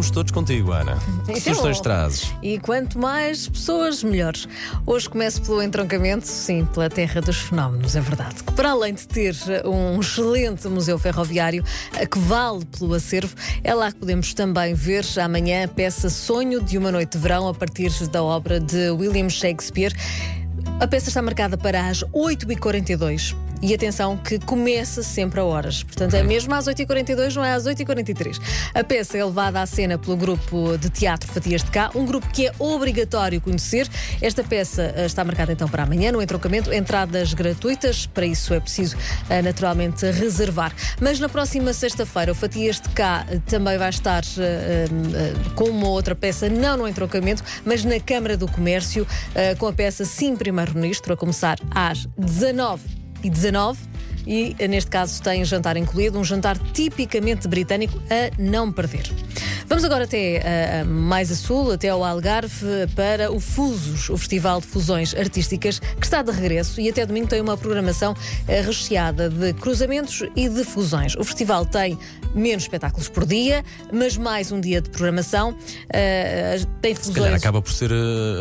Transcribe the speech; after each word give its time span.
aprendemos 0.00 0.10
todos 0.10 0.32
contigo, 0.32 0.72
Ana. 0.72 0.98
Que 1.26 1.32
Isso 1.32 1.50
é 1.50 1.54
sugestões 1.54 1.80
trazes? 1.80 2.34
E 2.42 2.58
quanto 2.58 2.98
mais 2.98 3.46
pessoas, 3.48 4.02
melhores. 4.02 4.48
Hoje 4.86 5.08
começo 5.08 5.42
pelo 5.42 5.62
entroncamento, 5.62 6.26
sim, 6.26 6.64
pela 6.72 6.88
terra 6.88 7.20
dos 7.20 7.36
fenómenos, 7.36 7.94
é 7.94 8.00
verdade. 8.00 8.42
Que 8.42 8.52
para 8.52 8.70
além 8.70 8.94
de 8.94 9.06
ter 9.06 9.36
um 9.64 10.00
excelente 10.00 10.66
museu 10.68 10.98
ferroviário 10.98 11.62
eh, 11.94 12.06
que 12.06 12.18
vale 12.18 12.64
pelo 12.64 12.94
acervo, 12.94 13.34
é 13.62 13.74
lá 13.74 13.92
que 13.92 13.98
podemos 13.98 14.32
também 14.32 14.74
ver 14.74 15.04
amanhã 15.22 15.64
a 15.64 15.68
peça 15.68 16.08
Sonho 16.08 16.62
de 16.62 16.78
uma 16.78 16.90
Noite 16.90 17.12
de 17.12 17.18
Verão 17.18 17.48
a 17.48 17.54
partir 17.54 17.90
da 18.08 18.22
obra 18.22 18.58
de 18.58 18.90
William 18.90 19.28
Shakespeare. 19.28 19.94
A 20.80 20.86
peça 20.86 21.08
está 21.08 21.20
marcada 21.20 21.58
para 21.58 21.88
as 21.88 22.02
8h42. 22.04 23.49
E 23.62 23.74
atenção 23.74 24.16
que 24.16 24.38
começa 24.38 25.02
sempre 25.02 25.40
a 25.40 25.44
horas. 25.44 25.82
Portanto, 25.82 26.14
é 26.14 26.22
mesmo 26.22 26.54
às 26.54 26.66
8h42, 26.66 27.34
não 27.34 27.44
é 27.44 27.52
às 27.52 27.64
8h43. 27.64 28.40
A 28.74 28.82
peça 28.82 29.18
é 29.18 29.24
levada 29.24 29.60
à 29.60 29.66
cena 29.66 29.98
pelo 29.98 30.16
grupo 30.16 30.78
de 30.78 30.88
teatro 30.88 31.30
Fatias 31.30 31.62
de 31.62 31.70
Cá, 31.70 31.90
um 31.94 32.06
grupo 32.06 32.28
que 32.28 32.46
é 32.46 32.52
obrigatório 32.58 33.40
conhecer. 33.40 33.88
Esta 34.20 34.42
peça 34.42 34.92
eh, 34.96 35.06
está 35.06 35.24
marcada 35.24 35.52
então 35.52 35.68
para 35.68 35.82
amanhã, 35.82 36.10
no 36.12 36.22
entroncamento. 36.22 36.72
Entradas 36.72 37.34
gratuitas, 37.34 38.06
para 38.06 38.26
isso 38.26 38.54
é 38.54 38.60
preciso 38.60 38.96
eh, 39.28 39.42
naturalmente 39.42 40.06
reservar. 40.10 40.72
Mas 41.00 41.20
na 41.20 41.28
próxima 41.28 41.72
sexta-feira, 41.72 42.32
o 42.32 42.34
Fatias 42.34 42.80
de 42.80 42.88
Cá 42.90 43.26
eh, 43.28 43.40
também 43.46 43.76
vai 43.76 43.90
estar 43.90 44.22
eh, 44.38 44.86
eh, 44.88 45.50
com 45.54 45.64
uma 45.64 45.88
outra 45.88 46.14
peça, 46.14 46.48
não 46.48 46.76
no 46.78 46.88
entroncamento, 46.88 47.42
mas 47.64 47.84
na 47.84 48.00
Câmara 48.00 48.36
do 48.36 48.48
Comércio, 48.48 49.06
eh, 49.34 49.54
com 49.54 49.66
a 49.66 49.72
peça 49.72 50.04
Sim 50.04 50.36
Primeiro-Ministro, 50.36 51.12
a 51.12 51.16
começar 51.16 51.58
às 51.70 52.06
19 52.16 52.82
e 52.96 52.99
19 53.28 53.78
e 54.26 54.54
neste 54.68 54.90
caso 54.90 55.20
tem 55.22 55.44
jantar 55.44 55.76
incluído, 55.76 56.18
um 56.18 56.24
jantar 56.24 56.58
tipicamente 56.72 57.48
britânico 57.48 58.00
a 58.10 58.30
não 58.40 58.70
perder. 58.70 59.10
Vamos 59.70 59.84
agora 59.84 60.02
até 60.02 60.40
eh, 60.42 60.84
mais 60.84 61.30
a 61.30 61.36
sul, 61.36 61.70
até 61.70 61.90
ao 61.90 62.04
Algarve, 62.04 62.88
para 62.96 63.30
o 63.30 63.38
Fusos, 63.38 64.10
o 64.10 64.16
Festival 64.16 64.60
de 64.60 64.66
Fusões 64.66 65.14
Artísticas, 65.14 65.78
que 65.78 66.04
está 66.04 66.22
de 66.22 66.32
regresso 66.32 66.80
e 66.80 66.88
até 66.88 67.06
domingo 67.06 67.28
tem 67.28 67.40
uma 67.40 67.56
programação 67.56 68.12
eh, 68.48 68.62
recheada 68.62 69.30
de 69.30 69.52
cruzamentos 69.52 70.24
e 70.34 70.48
de 70.48 70.64
fusões. 70.64 71.14
O 71.14 71.22
festival 71.22 71.64
tem 71.64 71.96
menos 72.34 72.64
espetáculos 72.64 73.08
por 73.08 73.24
dia, 73.24 73.64
mas 73.92 74.16
mais 74.16 74.50
um 74.50 74.60
dia 74.60 74.80
de 74.80 74.90
programação. 74.90 75.56
Eh, 75.88 76.58
tem 76.82 76.92
Se 76.96 77.02
calhar 77.12 77.28
fusões. 77.28 77.34
acaba 77.40 77.62
por 77.62 77.72
ser 77.72 77.92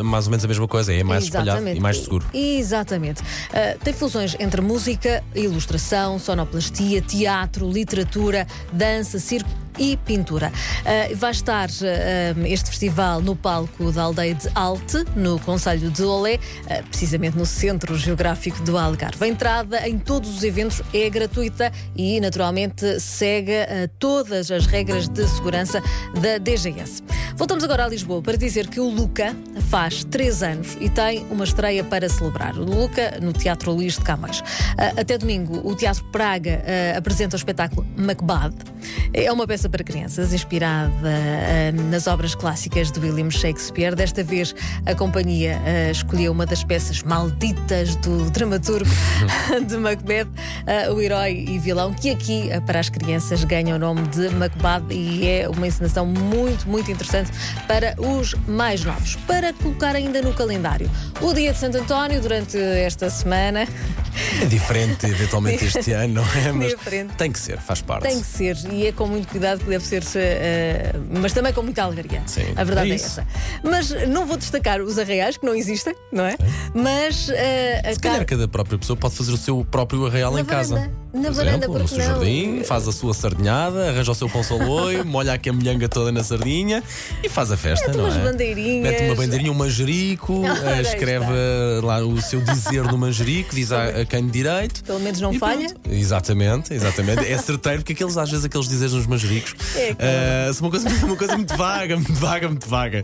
mais 0.03 0.25
ou 0.25 0.31
menos 0.31 0.43
a 0.43 0.47
mesma 0.47 0.67
coisa, 0.67 0.91
é 0.91 1.03
mais 1.03 1.25
espalhado 1.25 1.69
e 1.69 1.79
mais 1.79 1.97
seguro. 1.97 2.25
Exatamente. 2.33 3.21
Uh, 3.21 3.77
tem 3.83 3.93
fusões 3.93 4.35
entre 4.39 4.61
música, 4.61 5.23
ilustração, 5.35 6.17
sonoplastia, 6.17 7.03
teatro, 7.03 7.69
literatura, 7.69 8.47
dança, 8.73 9.19
circo 9.19 9.68
e 9.79 9.97
pintura. 9.97 10.51
Uh, 10.81 11.15
vai 11.15 11.31
estar 11.31 11.69
uh, 11.69 12.45
este 12.45 12.69
festival 12.69 13.21
no 13.21 13.35
palco 13.35 13.91
da 13.91 14.03
aldeia 14.03 14.35
de 14.35 14.49
Alte, 14.53 15.05
no 15.15 15.39
Conselho 15.39 15.89
de 15.89 16.03
Olé, 16.03 16.35
uh, 16.35 16.83
precisamente 16.89 17.37
no 17.37 17.45
centro 17.45 17.97
geográfico 17.97 18.61
do 18.63 18.77
Algarve. 18.77 19.23
A 19.23 19.27
entrada 19.27 19.87
em 19.87 19.97
todos 19.97 20.29
os 20.29 20.43
eventos 20.43 20.81
é 20.93 21.09
gratuita 21.09 21.71
e, 21.95 22.19
naturalmente, 22.19 22.99
segue 22.99 23.53
todas 23.97 24.51
as 24.51 24.65
regras 24.65 25.07
de 25.07 25.25
segurança 25.27 25.81
da 26.21 26.37
DGS. 26.37 27.01
Voltamos 27.35 27.63
agora 27.63 27.85
a 27.85 27.87
Lisboa 27.87 28.21
para 28.21 28.35
dizer 28.35 28.67
que 28.67 28.79
o 28.79 28.89
Luca 28.89 29.35
faz 29.69 30.03
três 30.03 30.43
anos 30.43 30.75
e 30.81 30.89
tem 30.89 31.25
uma 31.31 31.45
estreia 31.45 31.83
para 31.83 32.09
celebrar. 32.09 32.57
O 32.57 32.65
Luca 32.65 33.17
no 33.21 33.31
Teatro 33.31 33.71
Luís 33.71 33.93
de 33.93 34.01
Camões. 34.01 34.43
Até 34.97 35.17
domingo, 35.17 35.61
o 35.63 35.73
Teatro 35.75 36.03
Praga 36.05 36.61
apresenta 36.97 37.35
o 37.35 37.37
espetáculo 37.37 37.87
Macbeth. 37.95 38.53
É 39.13 39.31
uma 39.31 39.47
peça 39.47 39.68
para 39.69 39.83
crianças 39.83 40.33
inspirada 40.33 40.91
ah, 41.03 41.71
nas 41.89 42.07
obras 42.07 42.35
clássicas 42.35 42.91
de 42.91 42.99
William 42.99 43.29
Shakespeare. 43.29 43.95
Desta 43.95 44.23
vez, 44.23 44.53
a 44.85 44.95
companhia 44.95 45.59
ah, 45.63 45.91
escolheu 45.91 46.31
uma 46.31 46.45
das 46.45 46.63
peças 46.63 47.03
malditas 47.03 47.95
do 47.97 48.29
dramaturgo 48.31 48.89
de 49.67 49.77
Macbeth, 49.77 50.27
ah, 50.67 50.91
o 50.91 51.01
herói 51.01 51.45
e 51.47 51.59
vilão, 51.59 51.93
que 51.93 52.09
aqui, 52.09 52.49
para 52.65 52.79
as 52.79 52.89
crianças, 52.89 53.43
ganha 53.43 53.75
o 53.75 53.79
nome 53.79 54.07
de 54.07 54.29
Macbeth 54.29 54.93
e 54.93 55.27
é 55.27 55.47
uma 55.47 55.67
encenação 55.67 56.05
muito, 56.05 56.67
muito 56.67 56.91
interessante 56.91 57.31
para 57.67 57.95
os 57.99 58.33
mais 58.47 58.83
novos. 58.83 59.15
Para 59.27 59.53
colocar 59.53 59.95
ainda 59.95 60.21
no 60.21 60.33
calendário 60.33 60.89
o 61.21 61.33
dia 61.33 61.53
de 61.53 61.59
Santo 61.59 61.77
António 61.77 62.21
durante 62.21 62.57
esta 62.57 63.09
semana. 63.09 63.67
É 64.41 64.45
diferente, 64.45 65.05
eventualmente, 65.05 65.65
este 65.65 65.91
ano, 65.91 66.15
não 66.15 66.23
é? 66.23 66.51
Mas 66.51 66.69
Diferente. 66.69 67.13
tem 67.15 67.31
que 67.31 67.39
ser, 67.39 67.59
faz 67.59 67.81
parte. 67.81 68.03
Tem 68.03 68.19
que 68.19 68.25
ser, 68.27 68.57
e 68.71 68.87
é 68.87 68.91
com 68.91 69.07
muito 69.07 69.27
cuidado 69.27 69.59
que 69.59 69.69
deve 69.69 69.85
ser, 69.85 70.03
eh, 70.15 70.93
mas 71.11 71.33
também 71.33 71.51
com 71.53 71.61
muita 71.61 71.83
alegria. 71.83 72.21
Sim, 72.25 72.53
a 72.55 72.63
verdade 72.63 72.89
é 72.89 72.93
é, 72.93 72.95
essa. 72.95 73.27
Mas 73.63 73.89
não 74.07 74.25
vou 74.25 74.37
destacar 74.37 74.81
os 74.81 74.97
arraiais, 74.97 75.37
que 75.37 75.45
não 75.45 75.53
existem, 75.55 75.93
não 76.11 76.25
é? 76.25 76.35
Mas 76.73 77.29
eh, 77.29 77.81
a 77.85 77.93
Se 77.93 77.99
calhar 77.99 78.19
ca- 78.19 78.25
cada 78.25 78.47
própria 78.47 78.77
pessoa 78.77 78.95
pode 78.97 79.15
fazer 79.15 79.31
o 79.31 79.37
seu 79.37 79.63
próprio 79.65 80.05
arraial 80.05 80.33
Na 80.33 80.41
em 80.41 80.45
casa. 80.45 80.89
Na 81.11 81.31
varanda, 81.31 81.65
exemplo, 81.65 81.79
no 81.79 81.87
seu 81.87 81.97
não? 81.97 82.05
jardim, 82.05 82.63
faz 82.63 82.87
a 82.87 82.91
sua 82.91 83.13
sardinhada, 83.15 83.89
arranja 83.89 84.11
o 84.11 84.15
seu 84.15 84.29
pão 84.29 84.43
saloio, 84.43 85.03
molha 85.07 85.33
a 85.33 85.37
camelhanga 85.39 85.89
toda 85.89 86.11
na 86.11 86.23
sardinha 86.23 86.83
e 87.23 87.27
faz 87.29 87.51
a 87.51 87.57
festa, 87.57 87.87
Mete 87.87 87.97
não 87.97 88.03
umas 88.05 88.15
é? 88.15 88.19
bandeirinhas. 88.23 88.83
Mete 88.83 89.03
uma 89.05 89.15
bandeirinha, 89.15 89.51
um 89.51 89.55
manjerico, 89.55 90.43
eh, 90.45 90.81
escreve 90.81 91.25
lá 91.83 91.99
o 91.99 92.21
seu 92.21 92.39
dizer 92.41 92.83
no 92.83 92.97
manjerico, 92.97 93.55
diz 93.55 93.71
a, 93.71 93.85
a 94.01 94.05
quem 94.05 94.23
de 94.25 94.31
direito. 94.31 94.83
Pelo 94.83 94.99
menos 94.99 95.19
não 95.19 95.33
falha. 95.33 95.67
pronto. 95.69 95.89
Exatamente, 95.91 96.73
exatamente. 96.73 97.25
É 97.25 97.37
certeiro, 97.39 97.79
porque 97.79 97.93
aqueles, 97.93 98.15
às 98.15 98.29
vezes 98.29 98.45
aqueles 98.45 98.67
dizeres 98.67 98.93
nos 98.93 99.07
manjericos 99.07 99.55
É, 99.75 99.93
claro. 99.95 99.97
eh, 99.99 100.51
são 100.53 100.67
uma 100.67 100.71
coisa, 100.71 101.05
uma 101.05 101.15
coisa 101.15 101.35
muito 101.35 101.57
vaga, 101.57 101.95
muito 101.95 102.13
vaga, 102.13 102.47
muito 102.49 102.69
vaga. 102.69 103.03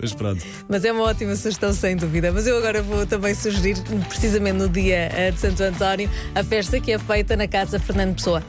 Mas 0.00 0.12
pronto. 0.12 0.44
Mas 0.68 0.84
é 0.84 0.90
uma 0.90 1.04
ótima 1.04 1.36
sugestão, 1.36 1.72
sem 1.72 1.96
dúvida. 1.96 2.32
Mas 2.32 2.48
eu 2.48 2.58
agora 2.58 2.82
vou 2.82 3.06
também 3.06 3.32
sugerir, 3.32 3.76
precisamente 4.08 4.56
no 4.56 4.68
dia 4.68 5.08
eh, 5.14 5.30
de 5.30 5.38
Santo 5.38 5.62
António, 5.62 6.10
a 6.34 6.42
festa 6.42 6.80
que 6.80 6.90
é 6.90 6.98
feita 6.98 7.36
na 7.36 7.43
Casa 7.48 7.78
Fernando 7.78 8.14
Pessoa. 8.14 8.42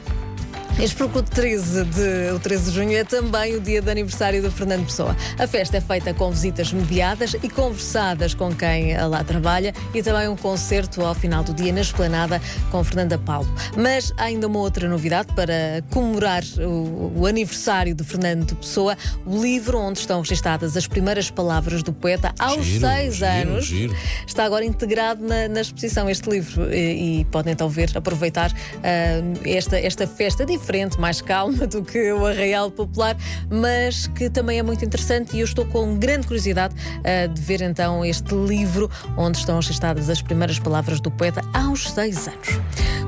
Este 0.78 0.94
porque 0.94 1.18
o 1.18 1.22
13, 1.22 1.84
de, 1.84 2.32
o 2.34 2.38
13 2.38 2.70
de 2.70 2.76
junho 2.76 2.98
é 2.98 3.02
também 3.02 3.56
o 3.56 3.60
dia 3.60 3.80
de 3.80 3.90
aniversário 3.90 4.42
do 4.42 4.50
Fernando 4.50 4.84
Pessoa. 4.84 5.16
A 5.38 5.46
festa 5.46 5.78
é 5.78 5.80
feita 5.80 6.12
com 6.12 6.30
visitas 6.30 6.70
mediadas 6.70 7.34
e 7.42 7.48
conversadas 7.48 8.34
com 8.34 8.54
quem 8.54 8.94
lá 8.94 9.24
trabalha 9.24 9.72
e 9.94 10.02
também 10.02 10.28
um 10.28 10.36
concerto 10.36 11.02
ao 11.02 11.14
final 11.14 11.42
do 11.42 11.54
dia 11.54 11.72
na 11.72 11.80
esplanada 11.80 12.42
com 12.70 12.84
Fernanda 12.84 13.16
Paulo. 13.16 13.48
Mas 13.74 14.12
há 14.18 14.24
ainda 14.24 14.46
uma 14.46 14.58
outra 14.58 14.86
novidade 14.86 15.32
para 15.32 15.82
comemorar 15.90 16.42
o, 16.58 17.20
o 17.20 17.26
aniversário 17.26 17.94
de 17.94 18.04
Fernando 18.04 18.54
Pessoa, 18.56 18.98
o 19.24 19.40
livro 19.40 19.78
onde 19.78 20.00
estão 20.00 20.20
registadas 20.20 20.76
as 20.76 20.86
primeiras 20.86 21.30
palavras 21.30 21.82
do 21.82 21.92
poeta 21.92 22.34
aos 22.38 22.66
Giro, 22.66 22.86
seis 22.86 23.14
giro, 23.14 23.30
anos. 23.30 23.64
giro. 23.64 23.96
Está 24.26 24.44
agora 24.44 24.64
integrado 24.64 25.26
na, 25.26 25.48
na 25.48 25.62
exposição 25.62 26.10
este 26.10 26.28
livro 26.28 26.70
e, 26.70 27.20
e 27.20 27.24
podem 27.24 27.54
então 27.54 27.68
ver, 27.68 27.90
aproveitar 27.94 28.52
ah, 28.84 29.38
esta, 29.42 29.78
esta 29.80 30.06
festa 30.06 30.44
diferente, 30.44 30.65
mais 30.98 31.20
calma 31.20 31.66
do 31.66 31.82
que 31.82 32.12
o 32.12 32.26
Arraial 32.26 32.70
Popular, 32.70 33.16
mas 33.50 34.06
que 34.08 34.28
também 34.28 34.58
é 34.58 34.62
muito 34.62 34.84
interessante 34.84 35.36
e 35.36 35.40
eu 35.40 35.44
estou 35.44 35.64
com 35.66 35.96
grande 35.96 36.26
curiosidade 36.26 36.74
ah, 37.04 37.26
de 37.26 37.40
ver 37.40 37.62
então 37.62 38.04
este 38.04 38.34
livro 38.34 38.90
onde 39.16 39.38
estão 39.38 39.56
registadas 39.56 40.10
as 40.10 40.20
primeiras 40.20 40.58
palavras 40.58 41.00
do 41.00 41.10
poeta 41.10 41.40
aos 41.54 41.90
seis 41.90 42.26
anos. 42.26 42.48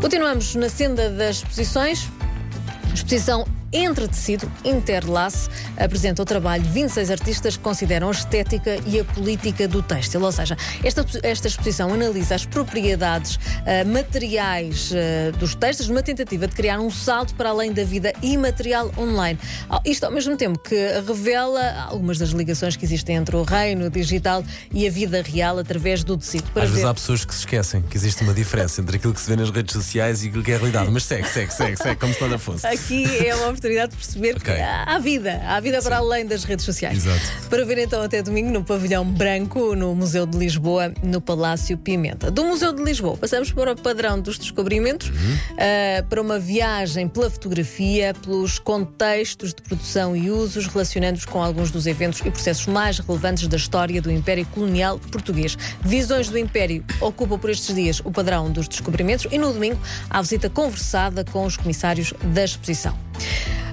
Continuamos 0.00 0.54
na 0.54 0.68
senda 0.68 1.10
das 1.10 1.36
exposições. 1.36 2.08
Exposição 2.94 3.44
Entre 3.70 4.08
Tecido, 4.08 4.50
Interlace, 4.64 5.48
apresenta 5.76 6.22
o 6.22 6.24
trabalho 6.24 6.62
de 6.62 6.70
26 6.70 7.10
artistas 7.10 7.56
que 7.56 7.62
consideram 7.62 8.08
a 8.08 8.12
estética 8.12 8.78
e 8.86 8.98
a 8.98 9.04
política 9.04 9.68
do 9.68 9.82
têxtil. 9.82 10.22
Ou 10.22 10.32
seja, 10.32 10.56
esta, 10.82 11.04
esta 11.22 11.48
exposição 11.48 11.92
analisa 11.92 12.34
as 12.34 12.46
propriedades 12.46 13.38
ah, 13.66 13.84
materiais 13.84 14.90
ah, 14.94 15.36
dos 15.36 15.54
têxteis 15.54 15.86
numa 15.88 16.02
tentativa 16.02 16.46
de 16.46 16.54
criar 16.54 16.80
um 16.80 16.90
salto 16.90 17.34
para 17.34 17.50
além 17.50 17.70
da 17.70 17.84
vida 17.84 18.10
imaterial 18.22 18.90
online. 18.96 19.38
Isto 19.84 20.04
ao 20.04 20.12
mesmo 20.12 20.34
tempo 20.34 20.58
que 20.58 20.74
revela 21.06 21.86
algumas 21.90 22.16
das 22.18 22.30
ligações 22.30 22.74
que 22.74 22.86
existem 22.86 23.16
entre 23.16 23.36
o 23.36 23.42
reino 23.42 23.90
digital 23.90 24.42
e 24.72 24.86
a 24.86 24.90
vida 24.90 25.20
real 25.20 25.58
através 25.58 26.02
do 26.02 26.16
tecido. 26.16 26.50
Para 26.52 26.62
Às 26.62 26.70
vezes 26.70 26.84
ver- 26.84 26.88
há 26.90 26.94
pessoas 26.94 27.22
que 27.22 27.34
se 27.34 27.40
esquecem 27.40 27.82
que 27.82 27.98
existe 27.98 28.22
uma 28.22 28.32
diferença 28.32 28.80
entre 28.80 28.96
aquilo 28.96 29.12
que 29.12 29.20
se 29.20 29.28
vê 29.28 29.36
nas 29.36 29.50
redes 29.50 29.74
sociais 29.74 30.24
e 30.24 30.28
aquilo 30.28 30.42
que 30.42 30.52
é 30.52 30.54
a 30.54 30.58
realidade. 30.58 30.90
Mas 30.90 31.04
segue, 31.04 31.28
segue, 31.28 31.52
segue, 31.52 31.76
segue, 31.76 31.96
como 31.96 32.14
se 32.14 32.20
nada 32.22 32.38
fosse. 32.38 32.66
Aqui 32.66 33.04
é 33.26 33.34
uma 33.34 33.57
oportunidade 33.58 33.90
de 33.90 33.96
perceber 33.96 34.36
Ok. 34.36 34.54
que 34.54 34.60
há 34.60 34.98
vida, 34.98 35.42
há 35.44 35.60
vida 35.60 35.82
para 35.82 35.98
além 35.98 36.24
das 36.26 36.44
redes 36.44 36.64
sociais. 36.64 37.04
Exato. 37.06 37.48
Para 37.50 37.64
ver 37.64 37.78
então 37.78 38.00
até 38.02 38.22
domingo 38.22 38.50
no 38.50 38.64
Pavilhão 38.64 39.04
Branco, 39.04 39.74
no 39.74 39.94
Museu 39.94 40.26
de 40.26 40.38
Lisboa, 40.38 40.92
no 41.02 41.20
Palácio 41.20 41.76
Pimenta. 41.76 42.30
Do 42.30 42.44
Museu 42.44 42.72
de 42.72 42.82
Lisboa, 42.82 43.16
passamos 43.16 43.52
para 43.52 43.72
o 43.72 43.76
padrão 43.76 44.20
dos 44.20 44.38
descobrimentos, 44.38 45.10
ah, 45.58 46.02
para 46.08 46.22
uma 46.22 46.38
viagem 46.38 47.08
pela 47.08 47.28
fotografia, 47.28 48.14
pelos 48.14 48.58
contextos 48.58 49.52
de 49.52 49.62
produção 49.62 50.16
e 50.16 50.30
usos, 50.30 50.66
relacionando-os 50.66 51.24
com 51.24 51.42
alguns 51.42 51.70
dos 51.70 51.86
eventos 51.86 52.20
e 52.24 52.30
processos 52.30 52.66
mais 52.66 52.98
relevantes 52.98 53.46
da 53.48 53.56
história 53.56 54.00
do 54.00 54.10
Império 54.10 54.46
Colonial 54.46 54.98
Português. 55.10 55.56
Visões 55.82 56.28
do 56.28 56.38
Império 56.38 56.84
ocupam 57.00 57.38
por 57.38 57.50
estes 57.50 57.74
dias 57.74 58.00
o 58.04 58.10
padrão 58.10 58.50
dos 58.50 58.68
descobrimentos 58.68 59.26
e 59.30 59.38
no 59.38 59.52
domingo 59.52 59.80
há 60.08 60.22
visita 60.22 60.48
conversada 60.48 61.24
com 61.24 61.44
os 61.44 61.56
comissários 61.56 62.12
da 62.22 62.44
exposição. 62.44 62.96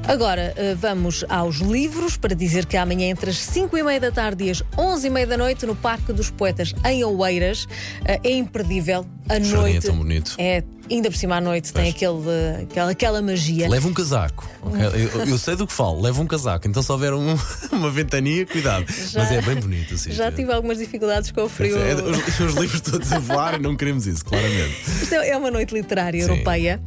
Agora 0.07 0.53
eh, 0.55 0.75
vamos 0.75 1.25
aos 1.27 1.55
livros 1.57 2.15
para 2.15 2.35
dizer 2.35 2.67
que 2.67 2.77
amanhã, 2.77 3.07
entre 3.07 3.31
as 3.31 3.37
5 3.37 3.75
e 3.75 3.81
meia 3.83 3.99
da 3.99 4.11
tarde 4.11 4.43
e 4.43 4.51
as 4.51 4.63
11 4.77 5.07
e 5.07 5.09
meia 5.09 5.25
da 5.25 5.35
noite, 5.35 5.65
no 5.65 5.75
Parque 5.75 6.13
dos 6.13 6.29
Poetas, 6.29 6.75
em 6.85 7.03
Oeiras, 7.03 7.67
eh, 8.05 8.19
é 8.23 8.31
imperdível. 8.33 9.05
A 9.27 9.39
jardim 9.39 9.49
é 9.49 9.55
noite. 9.57 9.87
tão 9.87 9.95
bonito. 9.97 10.35
É, 10.37 10.63
ainda 10.91 11.09
por 11.09 11.17
cima 11.17 11.37
à 11.37 11.41
noite, 11.41 11.73
tem 11.73 11.89
aquele, 11.89 12.19
aquela, 12.61 12.91
aquela 12.91 13.19
magia. 13.23 13.67
Leva 13.67 13.87
um 13.87 13.93
casaco. 13.93 14.47
ok? 14.61 14.79
Eu, 15.15 15.25
eu 15.25 15.37
sei 15.39 15.55
do 15.55 15.65
que 15.65 15.73
falo, 15.73 15.99
leva 15.99 16.21
um 16.21 16.27
casaco. 16.27 16.67
Então, 16.67 16.83
se 16.83 16.91
houver 16.91 17.11
um- 17.11 17.35
uma 17.73 17.89
ventania, 17.89 18.45
cuidado. 18.45 18.85
Já- 19.09 19.21
Mas 19.21 19.31
é 19.31 19.41
bem 19.41 19.55
bonito. 19.55 19.95
Assim, 19.95 20.11
Já 20.11 20.31
tive 20.31 20.51
algumas 20.53 20.77
dificuldades 20.77 21.31
com 21.31 21.41
o 21.41 21.49
frio. 21.49 21.79
É, 21.79 21.95
os, 21.95 22.39
os 22.39 22.53
livros 22.53 22.79
todos 22.81 23.11
a 23.11 23.17
voar 23.17 23.55
e 23.55 23.59
não 23.63 23.75
queremos 23.75 24.05
isso, 24.05 24.23
claramente. 24.23 24.83
Isto 25.01 25.15
é 25.15 25.35
uma 25.35 25.49
noite 25.49 25.73
literária 25.73 26.23
Sim. 26.23 26.29
europeia 26.29 26.79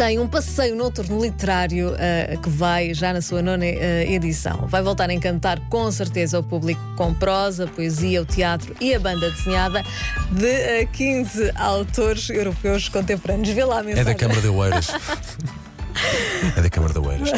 tem 0.00 0.18
um 0.18 0.26
passeio 0.26 0.74
noturno 0.74 1.20
literário 1.20 1.94
eh, 1.98 2.38
que 2.42 2.48
vai 2.48 2.94
já 2.94 3.12
na 3.12 3.20
sua 3.20 3.42
nona 3.42 3.66
eh, 3.66 4.10
edição. 4.10 4.66
Vai 4.66 4.80
voltar 4.82 5.10
a 5.10 5.12
encantar 5.12 5.60
com 5.68 5.92
certeza 5.92 6.38
o 6.38 6.42
público 6.42 6.80
com 6.96 7.12
prosa, 7.12 7.66
poesia, 7.66 8.22
o 8.22 8.24
teatro 8.24 8.74
e 8.80 8.94
a 8.94 8.98
banda 8.98 9.30
desenhada 9.30 9.84
de 10.32 10.46
eh, 10.46 10.88
15 10.90 11.52
autores 11.54 12.30
europeus 12.30 12.88
contemporâneos. 12.88 13.50
Vê 13.50 13.62
lá 13.62 13.76
a 13.76 13.80
É 13.80 13.82
mensagem. 13.82 14.04
da 14.06 14.14
Câmara 14.14 14.40
de 14.40 14.48
Oeiras. 14.48 14.86
É 16.56 16.60
da 16.60 16.70
Câmara 16.70 16.92
de 16.92 16.98
Oeiras. 16.98 17.30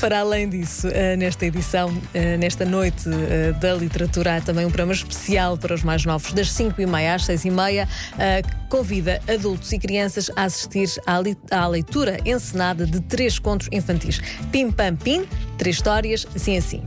Para 0.00 0.20
além 0.20 0.48
disso, 0.48 0.88
eh, 0.88 1.16
nesta 1.16 1.46
edição, 1.46 1.92
eh, 2.14 2.36
nesta 2.36 2.64
noite 2.64 3.08
eh, 3.08 3.52
da 3.52 3.74
literatura, 3.74 4.36
há 4.36 4.40
também 4.40 4.64
um 4.64 4.68
programa 4.68 4.92
especial 4.92 5.58
para 5.58 5.74
os 5.74 5.82
mais 5.82 6.04
novos, 6.04 6.32
das 6.32 6.48
5h30 6.48 7.14
às 7.14 7.26
6h30, 7.26 7.88
eh, 8.18 8.42
que 8.42 8.56
convida 8.68 9.20
adultos 9.28 9.72
e 9.72 9.78
crianças 9.78 10.30
a 10.36 10.44
assistir 10.44 10.88
à, 11.50 11.66
leitura 11.66 12.18
encenada 12.24 12.86
de 12.86 13.00
três 13.00 13.38
contos 13.38 13.68
infantis. 13.72 14.20
Pim 14.52 14.70
Pam 14.70 14.94
Pim, 14.96 15.26
três 15.58 15.76
histórias, 15.76 16.26
assim 16.34 16.56
assim. 16.56 16.82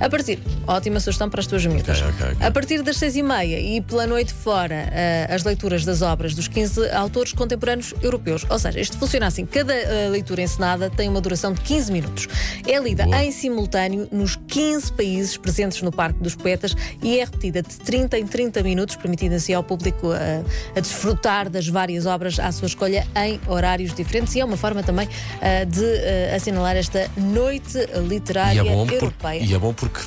A 0.00 0.08
partir, 0.08 0.38
ótima 0.66 1.00
sugestão 1.00 1.28
para 1.28 1.40
as 1.40 1.46
tuas 1.46 1.66
miúdas. 1.66 2.00
Ok, 2.00 2.10
ok, 2.10 2.26
ok. 2.34 2.46
A 2.46 2.50
partir 2.50 2.82
das 2.82 2.96
6h30 2.98 3.76
e 3.76 3.80
pela 3.80 4.06
noite 4.06 4.32
fora, 4.32 4.88
as 5.28 5.42
leituras 5.42 5.84
das 5.84 6.02
obras 6.02 6.34
dos 6.34 6.46
15 6.48 6.90
autores 6.90 7.32
contemporâneos 7.32 7.92
europeus. 8.00 8.46
Ou 8.48 8.58
seja, 8.58 8.80
isto 8.80 8.96
funciona 8.96 9.26
assim: 9.26 9.44
cada 9.44 9.74
leitura 10.10 10.42
encenada 10.42 10.90
tem 10.90 11.08
uma 11.08 11.20
duração 11.20 11.52
de 11.52 11.60
15 11.60 11.92
minutos. 11.92 12.28
É 12.66 12.78
lida 12.78 13.04
Boa. 13.04 13.24
em 13.24 13.30
simultâneo 13.30 14.08
nos 14.10 14.36
15 14.48 14.92
países 14.92 15.36
presentes 15.36 15.80
no 15.82 15.90
Parque 15.92 16.20
dos 16.22 16.34
Poetas 16.34 16.74
e 17.02 17.18
é 17.18 17.24
repetida 17.24 17.62
de 17.62 17.76
30 17.78 18.18
em 18.18 18.26
30 18.26 18.62
minutos, 18.62 18.96
permitindo 18.96 19.34
assim 19.34 19.52
ao 19.54 19.62
público 19.62 20.12
eh, 20.12 20.42
a 20.76 20.80
desfrutar 20.80 21.48
das 21.48 21.68
várias 21.68 22.06
obras 22.06 22.38
à 22.38 22.50
sua 22.52 22.66
escolha 22.66 23.06
em 23.16 23.40
horários 23.46 23.94
diferentes. 23.94 24.34
E 24.34 24.40
é 24.40 24.44
uma 24.44 24.56
forma 24.56 24.82
também 24.82 25.08
eh, 25.40 25.64
de 25.64 25.84
eh, 25.84 26.34
assinalar 26.34 26.76
esta 26.76 27.10
noite 27.16 27.78
E 27.78 27.98
literária 28.00 28.60
é 28.60 28.64
bom, 28.64 28.86
europeia. 28.86 29.40
porque, 29.40 29.44
e 29.44 29.54
é 29.54 29.58
bom 29.58 29.72
porque 29.72 30.00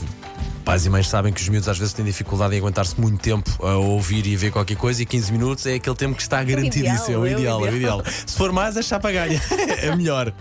pais 0.68 0.86
e 0.86 0.90
mães 0.90 1.08
sabem 1.08 1.31
que 1.31 1.40
os 1.40 1.48
miúdos 1.48 1.69
às 1.69 1.78
vezes 1.78 1.94
têm 1.94 2.04
dificuldade 2.04 2.54
em 2.54 2.58
aguentar-se 2.58 3.00
muito 3.00 3.22
tempo 3.22 3.50
a 3.66 3.78
ouvir 3.78 4.28
e 4.28 4.36
a 4.36 4.38
ver 4.38 4.52
qualquer 4.52 4.75
coisa 4.75 5.02
e 5.02 5.06
15 5.06 5.31
minutos 5.31 5.66
é 5.66 5.75
aquele 5.75 5.96
tempo 5.96 6.14
que 6.14 6.22
está 6.22 6.44
garantidíssimo. 6.44 7.16
É 7.16 7.18
o 7.18 7.25
ideal, 7.25 7.66
é 7.66 7.72
o 7.72 7.75
ideal. 7.78 8.04
Se 8.06 8.36
for 8.36 8.52
mais, 8.52 8.75
é 8.75 8.81
chapa 8.81 9.10
ganha. 9.10 9.42
é 9.81 9.96
melhor. 9.96 10.34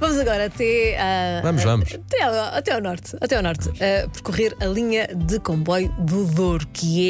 Vamos 0.00 0.18
agora 0.18 0.46
até, 0.46 0.98
ah, 0.98 1.40
Vamos, 1.42 1.62
vamos. 1.62 1.94
Até, 1.94 2.22
ao, 2.22 2.34
até 2.56 2.72
ao 2.74 2.80
norte, 2.80 3.16
até 3.20 3.36
ao 3.36 3.42
norte, 3.42 3.70
ah, 3.70 4.08
percorrer 4.08 4.56
a 4.60 4.66
linha 4.66 5.08
de 5.14 5.38
comboio 5.40 5.88
do 5.98 6.24
Douro, 6.24 6.66
que 6.72 7.08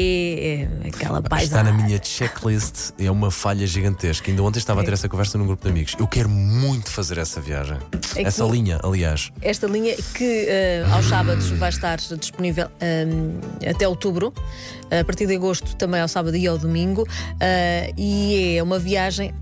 é, 0.83 0.85
é 0.85 0.89
aquela 0.89 1.17
Está 1.19 1.29
paisagem. 1.29 1.71
na 1.73 1.83
minha 1.83 1.99
checklist, 2.01 2.91
é 2.99 3.09
uma 3.09 3.31
falha 3.31 3.65
gigantesca. 3.65 4.29
Ainda 4.29 4.43
ontem 4.43 4.59
estava 4.59 4.81
a 4.81 4.83
ter 4.83 4.93
essa 4.93 5.09
conversa 5.09 5.37
num 5.37 5.47
grupo 5.47 5.63
de 5.63 5.69
amigos. 5.69 5.95
Eu 5.99 6.07
quero 6.07 6.29
muito 6.29 6.91
fazer 6.91 7.17
essa 7.17 7.41
viagem. 7.41 7.77
É 8.15 8.23
essa 8.23 8.43
linha, 8.45 8.79
aliás. 8.83 9.31
Esta 9.41 9.67
linha 9.67 9.95
que 10.13 10.47
ah, 10.85 10.95
aos 10.95 11.05
sábados 11.07 11.49
vai 11.51 11.69
estar 11.69 11.97
disponível 11.97 12.67
ah, 12.79 13.69
até 13.69 13.87
outubro, 13.87 14.33
a 14.91 15.03
partir 15.03 15.25
de 15.25 15.35
agosto 15.35 15.75
também 15.75 15.99
ao 16.01 16.07
sábado 16.07 16.37
e 16.37 16.47
ao 16.47 16.57
domingo, 16.57 17.07
e 17.97 18.55
é 18.57 18.63
uma 18.63 18.77
viagem 18.77 19.33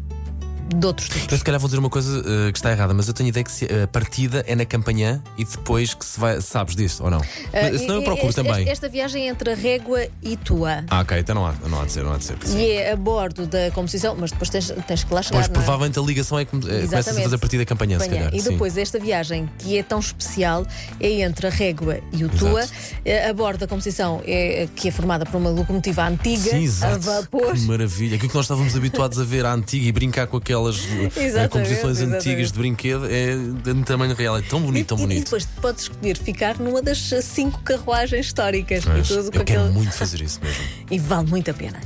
de 0.67 0.85
outros 0.87 1.09
tipos. 1.09 1.31
Eu 1.31 1.37
se 1.37 1.43
calhar 1.43 1.59
vou 1.59 1.67
dizer 1.67 1.79
uma 1.79 1.89
coisa 1.89 2.19
eh, 2.25 2.51
que 2.51 2.57
está 2.57 2.71
errada, 2.71 2.93
mas 2.93 3.07
eu 3.07 3.13
tenho 3.13 3.27
a 3.27 3.29
ideia 3.29 3.43
que 3.43 3.51
se- 3.51 3.65
a 3.65 3.87
partida 3.87 4.43
é 4.47 4.55
na 4.55 4.65
campanha 4.65 5.21
e 5.37 5.45
depois 5.45 5.93
que 5.93 6.05
se 6.05 6.19
vai. 6.19 6.39
Sabes 6.41 6.75
disso 6.75 7.03
ou 7.03 7.09
não? 7.11 7.21
Mas, 7.51 7.81
senão 7.81 7.95
eu 7.95 8.01
Ah, 8.01 8.03
procuro 8.03 8.29
esta, 8.29 8.43
também. 8.43 8.67
Esta, 8.69 8.87
viagem 8.89 9.27
é 9.27 9.31
entre 9.31 9.51
a 9.51 9.55
Régua 9.55 10.07
e 10.21 10.35
Tua. 10.37 10.83
Ah, 10.89 11.01
ok, 11.01 11.17
então 11.19 11.35
não 11.35 11.45
há, 11.47 11.53
não 11.67 11.81
há 11.81 11.85
de 11.85 11.91
ser, 11.91 12.03
não 12.03 12.13
há 12.13 12.17
de 12.17 12.23
ser. 12.25 12.37
sim. 12.43 12.57
E 12.59 12.71
é 12.71 12.91
a 12.91 12.95
bordo 12.95 13.45
da 13.47 13.71
composição, 13.71 14.15
mas 14.17 14.31
depois 14.31 14.49
tens, 14.49 14.71
tens 14.87 15.03
que 15.03 15.13
lá 15.13 15.21
chegar. 15.21 15.39
Pois 15.39 15.49
é? 15.49 15.51
provavelmente 15.53 15.99
a 15.99 16.01
ligação 16.01 16.39
é 16.39 16.45
que 16.45 16.55
eh, 16.55 16.59
começa 16.87 17.11
a 17.11 17.13
fazer 17.13 17.35
a 17.35 17.37
partir 17.37 17.57
da 17.57 17.65
campanha, 17.65 17.99
se 17.99 18.05
Campanhã. 18.05 18.25
calhar. 18.25 18.35
E 18.35 18.41
sim. 18.41 18.49
depois 18.51 18.77
esta 18.77 18.99
viagem 18.99 19.49
que 19.59 19.77
é 19.77 19.83
tão 19.83 19.99
especial 19.99 20.65
é 20.99 21.21
entre 21.21 21.47
a 21.47 21.49
Régua 21.49 21.99
e 22.11 22.23
o 22.23 22.29
Tua. 22.29 22.65
Eh, 23.05 23.29
A 23.29 23.33
bordo 23.33 23.59
da 23.59 23.67
composição 23.67 24.21
é, 24.25 24.67
que 24.75 24.87
é 24.87 24.91
formada 24.91 25.25
por 25.25 25.37
uma 25.37 25.49
locomotiva 25.49 26.07
antiga 26.07 26.51
Sim, 26.51 26.55
a 26.57 26.61
exato. 26.61 26.99
vapor. 27.01 27.53
Que 27.53 27.61
maravilha. 27.61 28.15
Aquilo 28.15 28.29
que 28.29 28.35
nós 28.35 28.45
estávamos 28.45 28.75
habituados 28.75 29.19
a 29.19 29.23
ver 29.23 29.45
à 29.45 29.53
antiga 29.53 29.85
e 29.87 29.91
brincar 29.91 30.27
com 30.27 30.37
aquelas 30.53 30.77
Exatamente, 31.17 31.49
composições 31.49 31.97
exatamente. 31.97 32.15
antigas 32.29 32.51
de 32.51 32.57
brinquedo 32.59 33.05
é 33.09 33.35
de 33.35 33.83
tamanho 33.83 34.13
real. 34.15 34.37
É 34.37 34.41
tão 34.41 34.61
bonito, 34.61 34.87
tão 34.89 34.97
E- 34.97 35.01
E, 35.01 35.03
bonito. 35.07 35.23
depois 35.25 35.45
podes 35.61 35.83
escolher 35.83 36.17
ficar 36.17 36.59
numa 36.59 36.81
das 36.81 37.11
eh, 37.11 37.21
cinco 37.21 37.59
carruagens 37.61 38.27
históricas 38.27 38.85
Mas 38.85 39.09
e 39.09 39.13
eu 39.13 39.29
quero 39.31 39.41
aquele- 39.41 39.69
muito 39.69 39.91
fazer 39.93 40.21
isso 40.21 40.39
mesmo. 40.43 40.63
E 40.91 40.99
vale 40.99 41.27
muito 41.29 41.49
a 41.49 41.53
pena. 41.53 41.79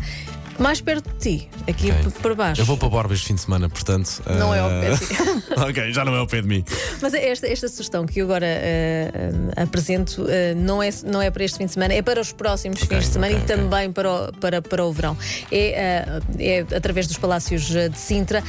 Mais 0.59 0.81
perto 0.81 1.07
de 1.13 1.17
ti, 1.19 1.49
aqui 1.67 1.91
Ok. 1.91 2.03
p- 2.11 2.19
para 2.19 2.33
baixo. 2.35 2.61
Eu 2.61 2.65
vou 2.65 2.77
para 2.77 2.89
Borba 2.89 3.13
este 3.13 3.27
fim 3.27 3.35
de 3.35 3.41
semana, 3.41 3.69
portanto. 3.69 4.21
Não 4.39 4.53
é 4.53 4.59
ao 4.59 4.71
eh, 4.71 4.81
pé 4.81 4.95
de 4.95 5.05
ti. 5.05 5.15
ok, 5.69 5.93
já 5.93 6.03
não 6.03 6.15
é 6.15 6.17
ao 6.17 6.25
pé 6.25 6.41
de 6.41 6.47
mim. 6.47 6.63
Mas 6.99 7.13
esta, 7.13 7.47
esta 7.47 7.67
sugestão 7.67 8.05
que 8.07 8.19
eu 8.19 8.25
agora 8.25 8.45
eh, 8.47 9.11
eh, 9.55 9.61
apresento 9.61 10.25
eh, 10.27 10.55
não, 10.55 10.81
é, 10.81 10.89
não 11.05 11.21
é 11.21 11.29
para 11.29 11.43
este 11.43 11.57
fim 11.59 11.67
de 11.67 11.73
semana, 11.73 11.93
é 11.93 12.01
para 12.01 12.19
os 12.19 12.31
próximos 12.31 12.81
Ok, 12.81 12.97
fins 12.97 13.05
de 13.07 13.13
semana 13.13 13.33
ok, 13.35 13.43
e 13.43 13.47
também 13.47 13.91
para 13.91 14.11
o, 14.11 14.33
para, 14.33 14.61
para 14.61 14.83
o 14.83 14.91
verão. 14.91 15.15
É, 15.51 16.09
eh, 16.39 16.63
é 16.71 16.75
através 16.75 17.05
dos 17.07 17.17
Palácios 17.17 17.75
eh, 17.75 17.89
de 17.89 17.99
Sintra. 17.99 18.43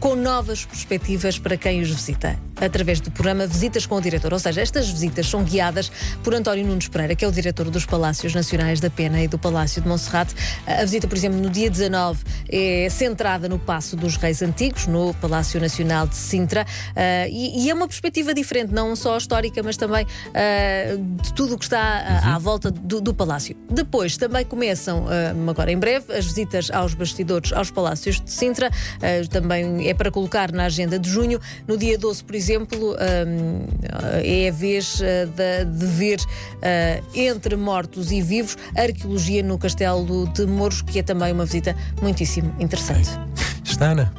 Com 0.00 0.16
novas 0.16 0.64
perspectivas 0.64 1.38
para 1.38 1.56
quem 1.56 1.80
os 1.80 1.88
visita, 1.88 2.36
através 2.64 3.00
do 3.00 3.10
programa 3.10 3.46
Visitas 3.46 3.84
com 3.86 3.96
o 3.96 4.00
Diretor. 4.00 4.32
Ou 4.32 4.38
seja, 4.38 4.60
estas 4.60 4.88
visitas 4.88 5.26
são 5.26 5.42
guiadas 5.42 5.90
por 6.22 6.34
António 6.34 6.64
Nunes 6.66 6.88
Pereira, 6.88 7.14
que 7.14 7.24
é 7.24 7.28
o 7.28 7.32
diretor 7.32 7.68
dos 7.70 7.84
Palácios 7.84 8.34
Nacionais 8.34 8.80
da 8.80 8.88
Pena 8.88 9.22
e 9.22 9.28
do 9.28 9.38
Palácio 9.38 9.82
de 9.82 9.88
Monserrate. 9.88 10.34
A 10.66 10.82
visita, 10.84 11.08
por 11.08 11.16
exemplo, 11.16 11.38
no 11.40 11.50
dia 11.50 11.68
19 11.68 12.20
é 12.48 12.88
centrada 12.88 13.48
no 13.48 13.58
Passo 13.58 13.96
dos 13.96 14.16
Reis 14.16 14.42
Antigos, 14.42 14.86
no 14.86 15.12
Palácio 15.14 15.60
Nacional 15.60 16.06
de 16.06 16.16
Sintra, 16.16 16.64
e, 17.30 17.64
e 17.64 17.70
é 17.70 17.74
uma 17.74 17.88
perspectiva 17.88 18.32
diferente, 18.32 18.72
não 18.72 18.94
só 18.94 19.16
histórica, 19.16 19.62
mas 19.62 19.76
também 19.76 20.06
de 21.20 21.32
tudo 21.34 21.54
o 21.54 21.58
que 21.58 21.64
está 21.64 21.80
ah, 21.80 22.34
à 22.34 22.38
volta 22.38 22.70
do, 22.70 23.00
do 23.00 23.12
Palácio. 23.14 23.56
Depois 23.70 24.16
também 24.16 24.44
começam, 24.44 25.06
agora 25.48 25.72
em 25.72 25.78
breve, 25.78 26.12
as 26.12 26.26
visitas 26.26 26.70
aos 26.70 26.94
bastidores 26.94 27.52
aos 27.52 27.70
Palácios 27.70 28.20
de 28.20 28.30
Sintra, 28.30 28.70
também 29.30 29.88
é 29.88 29.94
para 29.94 30.10
colocar 30.10 30.52
na 30.52 30.64
agenda 30.64 30.98
de 30.98 31.08
junho. 31.08 31.40
No 31.66 31.76
dia 31.76 31.98
12, 31.98 32.24
por 32.24 32.34
exemplo, 32.34 32.51
ah, 32.98 34.20
é 34.24 34.48
a 34.48 34.52
vez 34.52 35.00
ah, 35.02 35.26
da- 35.36 35.64
de 35.64 35.86
ver 35.86 36.20
ah, 36.62 37.00
entre 37.14 37.56
mortos 37.56 38.10
e 38.12 38.20
vivos 38.22 38.56
arqueologia 38.76 39.42
no 39.42 39.58
Castelo 39.58 40.26
de 40.28 40.46
Mouros, 40.46 40.82
que 40.82 40.98
é 40.98 41.02
também 41.02 41.32
uma 41.32 41.44
visita 41.44 41.76
muitíssimo 42.00 42.54
interessante. 42.58 43.10
Está, 43.64 43.92
Ana. 43.92 44.12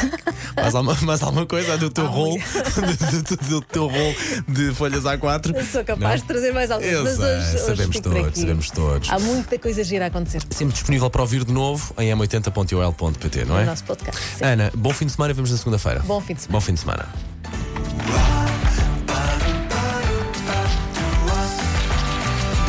mais, 0.56 0.74
alguma, 0.74 0.94
mais 1.02 1.22
alguma 1.22 1.46
coisa 1.46 1.76
do 1.76 1.90
teu 1.90 2.06
rolo 2.06 2.38
do, 2.38 3.22
do- 3.36 3.48
do 3.48 3.60
teu 3.62 3.86
rolo 3.88 4.14
de 4.48 4.72
folhas 4.74 5.02
A4? 5.02 5.54
Eu 5.54 5.64
sou 5.64 5.84
capaz 5.84 6.20
de 6.22 6.26
trazer 6.28 6.52
mais 6.52 6.70
alguns, 6.70 6.88
Eu 6.88 7.02
mas 7.04 7.16
sei, 7.16 7.24
hoje, 7.24 7.46
hoje 7.54 7.58
sabemos 7.58 7.96
por 8.00 8.02
todos, 8.12 8.38
sabemos 8.40 8.70
todos. 8.70 9.10
Há 9.10 9.18
muita 9.18 9.58
coisa 9.58 9.82
gira 9.84 10.04
a 10.04 10.08
acontecer 10.08 10.42
Sempre 10.50 10.74
disponível 10.74 11.10
para 11.10 11.20
ouvir 11.22 11.44
de 11.44 11.52
novo 11.52 11.92
em 11.98 12.10
m80.ol.pt, 12.16 13.44
não 13.44 13.58
é? 13.58 13.64
nosso 13.64 13.84
podcast. 13.84 14.20
Sim. 14.38 14.44
Ana, 14.44 14.70
bom 14.74 14.92
fim 14.92 15.06
de 15.06 15.12
semana 15.12 15.32
e 15.32 15.34
vemos 15.34 15.50
na 15.50 15.56
segunda-feira. 15.58 16.00
Bom 16.06 16.20
fim 16.20 16.34
de 16.34 16.42
semana. 16.42 16.52
Bom 16.52 16.60
fim 16.64 16.74
de 16.74 16.80
semana. 16.80 17.33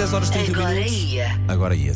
10 0.05 0.13
horas 0.13 0.29
30 0.29 0.51
Agora 0.59 0.73
minutos. 0.75 0.93
ia. 0.93 1.39
Agora 1.47 1.75
ia. 1.75 1.93